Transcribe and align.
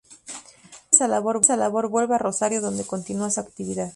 Concluida 0.97 1.45
esa 1.51 1.55
labor 1.61 1.89
vuelve 1.93 2.15
a 2.15 2.17
Rosario 2.17 2.59
donde 2.59 2.87
continúa 2.87 3.29
su 3.29 3.39
actividad. 3.39 3.89